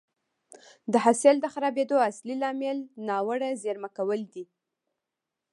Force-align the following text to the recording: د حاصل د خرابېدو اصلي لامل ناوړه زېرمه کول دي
د 0.91 0.93
حاصل 1.03 1.35
د 1.41 1.45
خرابېدو 1.53 1.97
اصلي 2.09 2.35
لامل 2.41 2.77
ناوړه 3.07 3.49
زېرمه 3.63 3.89
کول 3.97 4.21
دي 4.33 4.45